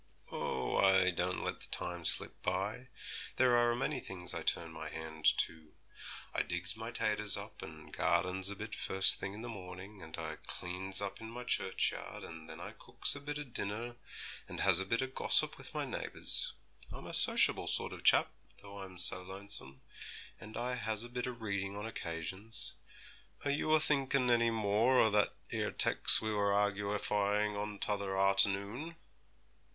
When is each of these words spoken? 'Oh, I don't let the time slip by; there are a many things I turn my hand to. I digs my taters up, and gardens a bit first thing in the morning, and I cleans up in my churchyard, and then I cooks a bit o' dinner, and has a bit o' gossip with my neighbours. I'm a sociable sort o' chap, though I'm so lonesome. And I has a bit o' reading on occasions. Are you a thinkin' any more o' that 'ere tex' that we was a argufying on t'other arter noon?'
'Oh, 0.31 0.77
I 0.77 1.11
don't 1.11 1.43
let 1.43 1.59
the 1.59 1.67
time 1.67 2.05
slip 2.05 2.41
by; 2.41 2.87
there 3.35 3.55
are 3.55 3.69
a 3.69 3.75
many 3.75 3.99
things 3.99 4.33
I 4.33 4.41
turn 4.41 4.71
my 4.71 4.89
hand 4.89 5.25
to. 5.37 5.75
I 6.33 6.41
digs 6.41 6.75
my 6.75 6.89
taters 6.89 7.37
up, 7.37 7.61
and 7.61 7.93
gardens 7.93 8.49
a 8.49 8.55
bit 8.55 8.73
first 8.73 9.19
thing 9.19 9.35
in 9.35 9.43
the 9.43 9.47
morning, 9.47 10.01
and 10.01 10.17
I 10.17 10.37
cleans 10.37 11.03
up 11.03 11.21
in 11.21 11.29
my 11.29 11.43
churchyard, 11.43 12.23
and 12.23 12.49
then 12.49 12.59
I 12.59 12.71
cooks 12.71 13.13
a 13.15 13.19
bit 13.19 13.37
o' 13.37 13.43
dinner, 13.43 13.95
and 14.47 14.61
has 14.61 14.79
a 14.79 14.87
bit 14.87 15.03
o' 15.03 15.07
gossip 15.07 15.55
with 15.59 15.71
my 15.75 15.85
neighbours. 15.85 16.53
I'm 16.91 17.05
a 17.05 17.13
sociable 17.13 17.67
sort 17.67 17.93
o' 17.93 17.99
chap, 17.99 18.31
though 18.63 18.79
I'm 18.79 18.97
so 18.97 19.21
lonesome. 19.21 19.81
And 20.39 20.57
I 20.57 20.73
has 20.77 21.03
a 21.03 21.09
bit 21.09 21.27
o' 21.27 21.31
reading 21.31 21.75
on 21.77 21.85
occasions. 21.85 22.73
Are 23.45 23.51
you 23.51 23.71
a 23.73 23.79
thinkin' 23.79 24.31
any 24.31 24.49
more 24.49 24.99
o' 24.99 25.11
that 25.11 25.35
'ere 25.51 25.69
tex' 25.69 26.17
that 26.17 26.25
we 26.25 26.33
was 26.33 26.39
a 26.39 26.73
argufying 26.73 27.55
on 27.55 27.77
t'other 27.77 28.17
arter 28.17 28.49
noon?' 28.49 28.95